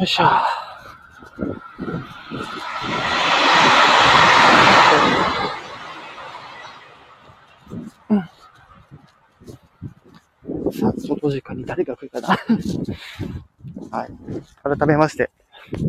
[0.00, 0.24] いしょ。
[10.72, 12.28] さあ、その時間に誰が来るかな
[13.90, 14.10] はい。
[14.78, 15.30] 改めまして。
[15.74, 15.80] えっ、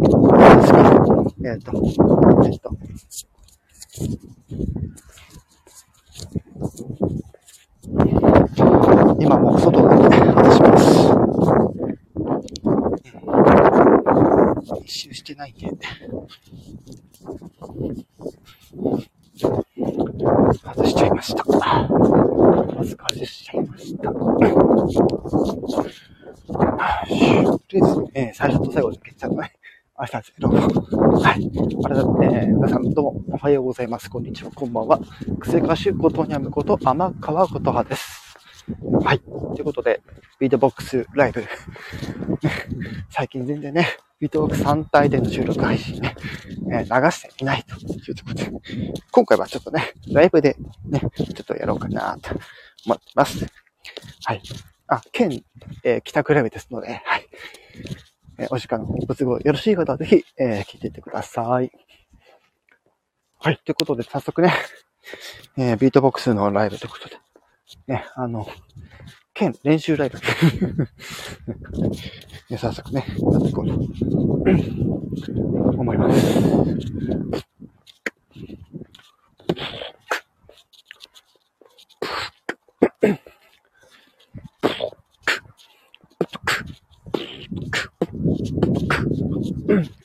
[1.58, 1.72] ー、と、
[2.46, 2.78] えっ、ー、と、
[9.20, 11.14] 今も外で話します。
[14.84, 15.68] 一周してないんで。
[20.64, 21.44] 外しちゃいました。
[21.46, 24.12] まず外しちゃいました。
[24.12, 24.52] とり
[26.58, 29.54] あえず、えー、最初と最後で決着ね。
[29.96, 30.50] あしたんですけど。
[30.50, 31.52] はい。
[31.82, 34.10] 改めて、皆さんどうもおはようございます。
[34.10, 34.52] こんにちは。
[34.52, 35.00] こんばんは。
[35.40, 38.36] クセ歌手ことにゃむこと天川ことはです。
[39.02, 39.20] はい。
[39.20, 40.02] ということで、
[40.40, 41.44] ビートボックスライブ。
[43.10, 43.88] 最近全然ね、
[44.20, 46.16] ビートボックス3体での収録配信ね、
[46.72, 48.52] えー、流していないというところで、
[49.12, 52.30] 今回はちょっとね、ライブでね、ちょっとやろうかなと
[52.86, 53.48] 思ってます。
[54.26, 54.42] はい。
[54.88, 55.44] あ、県、
[55.84, 57.28] えー、北クラブですので、はい。
[58.44, 61.72] えー、お時間のご都合よろしい方はぜひ、えー、聞いていってください。
[63.40, 63.60] はい。
[63.64, 64.54] ということで、早速ね、
[65.58, 67.18] えー、ビートボックスのライブということで、
[67.88, 68.48] ね、あの、
[69.34, 70.20] 県練習ライブ。
[72.50, 73.76] ね、早速ね、やっていこうと、
[75.80, 76.22] 思います。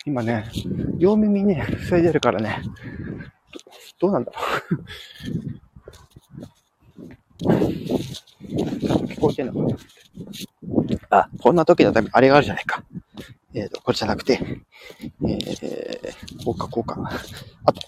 [0.05, 0.51] 今ね、
[0.99, 2.61] 両耳ね、塞いでるからね、
[4.01, 4.43] どうなんだろう。
[9.07, 9.53] 聞こえてんの？
[9.53, 9.59] か
[11.11, 12.83] なあ、こんな時のためあれがあるじゃないか。
[13.55, 14.39] えっ、ー、と、これじゃなくて、
[15.03, 17.01] えー、こうか、こうか。
[17.65, 17.81] あと、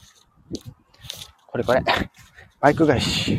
[1.46, 1.82] これこれ。
[2.60, 3.38] バイク返し。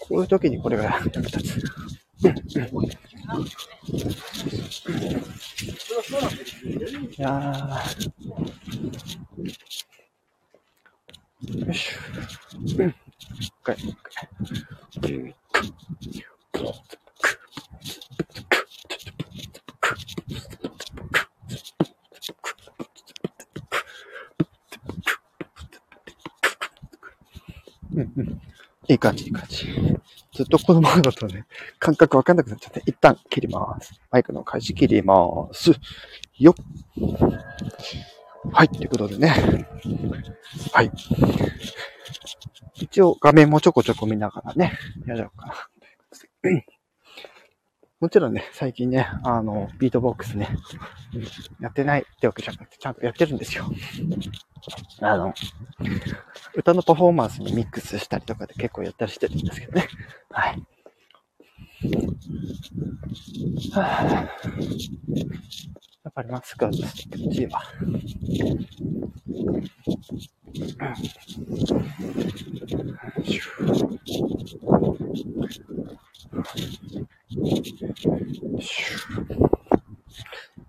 [0.00, 1.62] こういう時にこれが役立つ。
[7.18, 7.82] いや
[11.56, 12.00] よしょ。
[12.78, 12.94] うん。
[13.40, 14.28] 一回、一回。
[27.94, 28.40] うんうん。
[28.88, 29.66] いい感じ、いい感じ。
[30.36, 31.46] ずっとこのままだとね、
[31.80, 33.98] 感覚わかんなくなっちゃって、一旦切ります。
[34.10, 35.72] マイクの開始切ります。
[36.38, 36.54] よっ。
[38.52, 39.66] はい、ということでね。
[40.72, 40.90] はい。
[42.74, 45.54] 一応画面もちょこちょこ見ながらね、やろうかな。
[47.98, 50.50] もちろんね、最近ね、あの、ビートボックスね、
[51.60, 53.64] やってないってわけじゃなくて、ちゃんとやってるんですよ。
[55.00, 55.32] あの、
[56.56, 59.88] 歌のパフォーマンスにミックスしたりとかで結構やったりしてるんですけどね。
[60.30, 60.62] はい。
[63.72, 64.22] はあ、や
[66.08, 67.62] っぱりマスクはスティックの G は。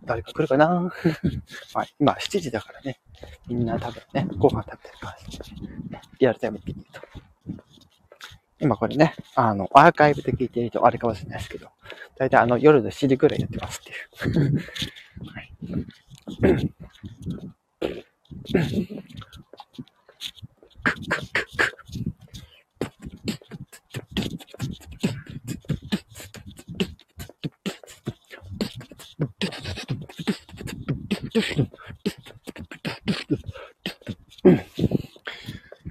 [0.06, 0.92] 誰か来るかな？
[1.74, 1.96] はい。
[2.00, 3.00] 今7時だからね。
[3.48, 5.46] みんな多分ね、ご飯食べてる感じで、
[5.90, 7.02] ね、リアルタイムで見ると。
[8.60, 11.68] 今これね、あの、アーカイブで聞いてるとあれかもしれないですけど、
[12.18, 14.64] だいたいあの夜の7時くらいやってますっていう。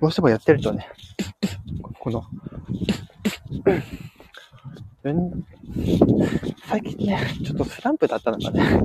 [0.07, 0.89] どうしてもやってるとね、
[1.99, 2.23] この、
[6.69, 8.85] 最近ね、ちょっとスランプだったのがね、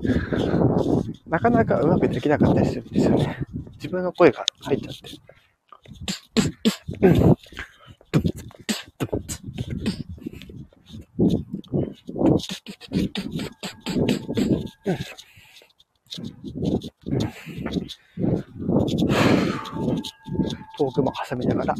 [1.27, 3.37] なかなかうまくできなかったりするんですよね。
[3.73, 5.11] 自分の声が入っちゃって。
[20.81, 21.75] 遠くも挟みながら、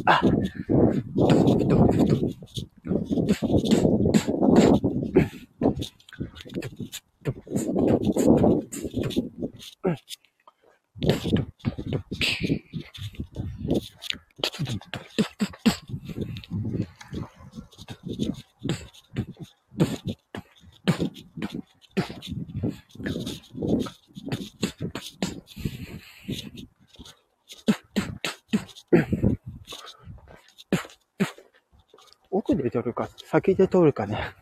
[32.54, 34.34] 後で撮るか、先で撮るかね。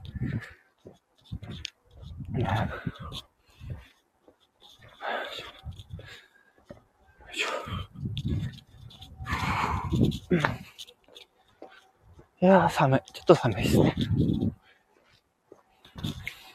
[12.43, 13.01] いやー、寒い。
[13.13, 13.95] ちょっと寒いですね。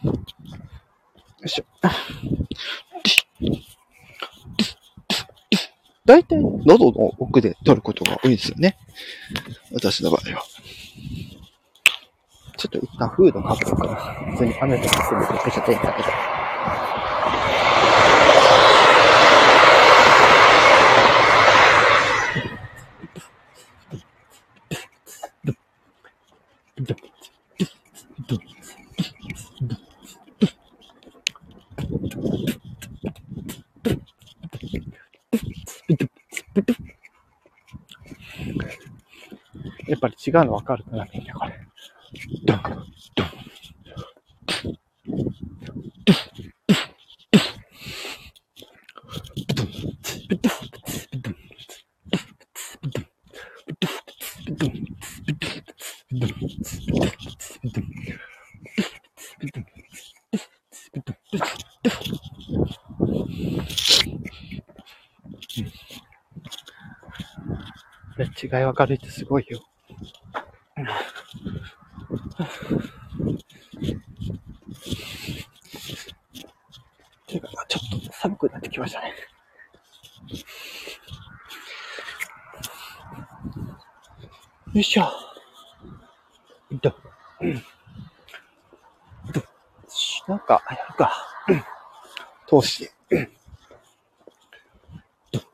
[0.03, 0.17] よ
[1.43, 1.65] いしょ。
[6.05, 8.77] 大体、喉の奥で取ることが多いですよね。
[9.73, 10.43] 私の場合は。
[12.57, 13.95] ちょっと一旦フードかぶるから、
[14.31, 16.09] 普通に雨とかすぐかけちゃっていいんだけど。
[39.87, 41.53] やっぱり違うの分かるかな、みんなこれ。
[42.45, 42.61] ドン、
[43.15, 43.27] ドン。
[68.41, 69.61] 違い分かるってすごいよ。
[77.27, 79.13] てか、ちょっと寒くなってきましたね。
[84.75, 85.05] よいしょ。
[86.69, 86.93] ど、
[87.39, 87.63] うん。
[90.27, 91.13] なんか、やるか。
[92.45, 93.29] 通して。
[95.39, 95.49] ど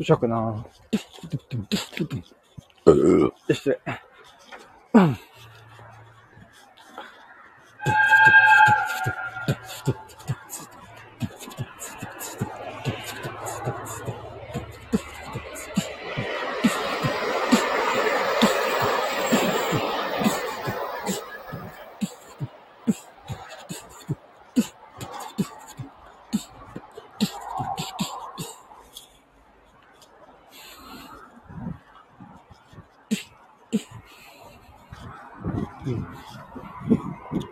[0.00, 0.66] うしようかな。
[3.50, 3.80] 失礼。
[4.94, 5.18] うん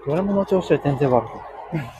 [0.06, 1.42] ドラムの調子は全然悪くな
[1.82, 1.92] い。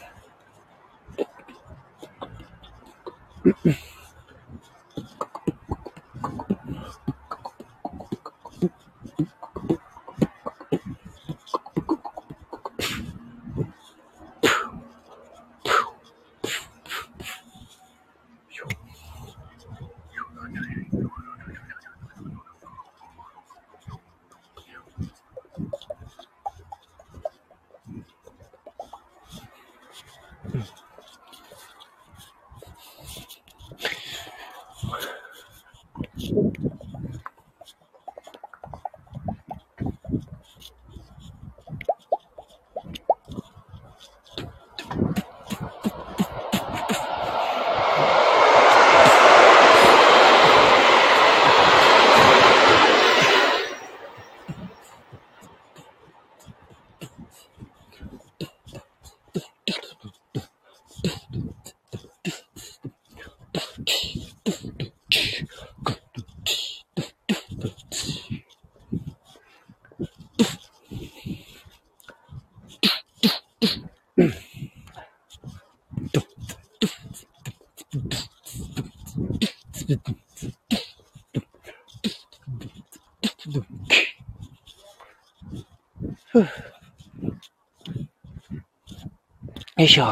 [89.82, 90.06] よいしょ。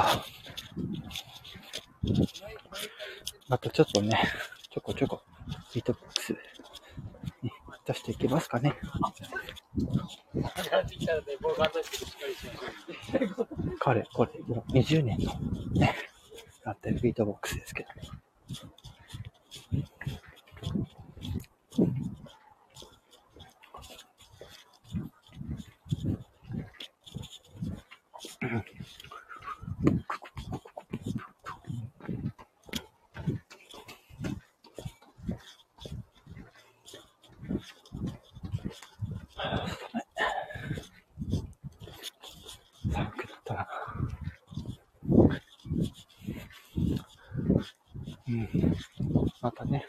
[3.48, 4.20] またちょっとね、
[4.68, 5.22] ちょこちょこ、
[5.72, 7.52] ビートボックス、ね、
[7.86, 8.74] 出していけますかね。
[13.78, 15.34] 彼、これ、もう20年の
[15.72, 15.94] ね、
[16.64, 17.88] やってるビートボックスですけど
[48.28, 48.48] うん、
[49.42, 49.84] またね。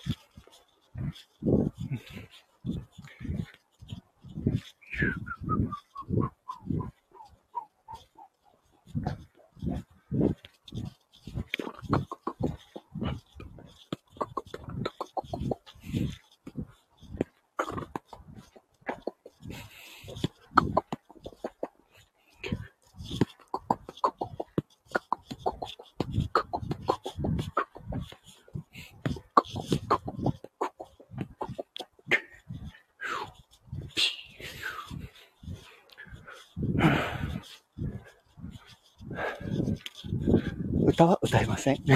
[40.92, 41.78] 歌は歌いません。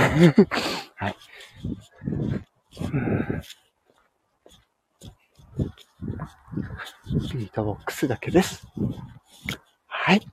[0.95, 1.15] はい。
[7.33, 8.65] ビートボックスだけです。
[9.87, 10.25] はい。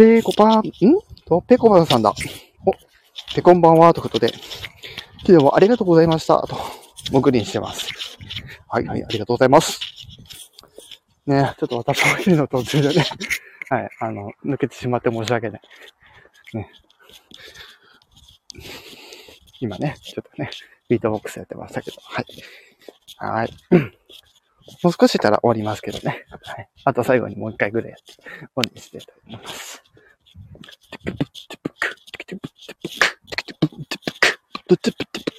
[0.00, 0.98] ペーコパー、ん？
[1.26, 2.14] と、ペコパンさんだ。
[2.64, 2.72] お、
[3.34, 4.28] ペコンバンはということで、
[5.26, 6.40] 昨日もありがとうございました。
[6.46, 6.56] と、
[7.12, 7.86] 黙認してます。
[8.66, 9.78] はい、はい、ありがとうございます。
[11.26, 13.04] ねちょっと私も日の途中でね、
[13.68, 15.60] はい、あの、抜けてしまって申し訳ない。
[16.54, 16.70] ね。
[19.60, 20.48] 今ね、ちょっとね、
[20.88, 22.26] ビートボックスやってましたけど、はい。
[23.18, 23.52] はい。
[24.82, 26.24] もう少ししたら終わりますけどね。
[26.42, 26.68] はい。
[26.84, 29.82] あと最後にもう一回ぐらいやって終わりにしていと思います。
[34.68, 35.29] The tip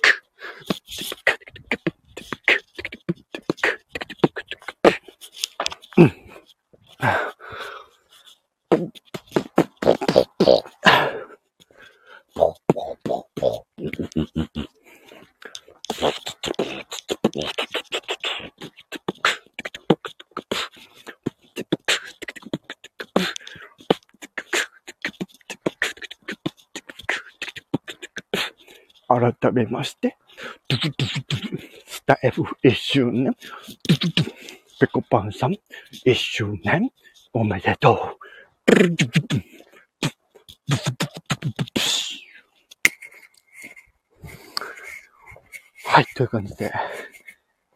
[29.52, 30.18] 改めまして、
[31.86, 33.36] スタ F 1周年、
[34.80, 35.58] ペコパンさん
[36.06, 36.90] 1周年
[37.34, 38.18] おめでとう。
[45.86, 46.72] はい、という感じで、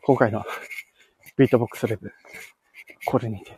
[0.04, 0.46] 今回の
[1.38, 2.14] ビートボックスレブ、
[3.06, 3.58] これにて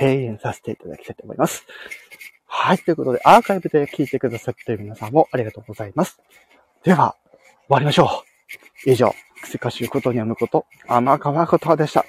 [0.00, 1.64] 閉園させていただきたいと思います。
[2.46, 6.18] はい、ということで、アーカイブで聞いてくださっている皆さんもありがとうございます。
[6.82, 7.16] では、
[7.68, 8.24] 終わりましょ
[8.86, 8.90] う。
[8.90, 12.06] 以上、クセ歌手ことにゃむこと、天川ことでした。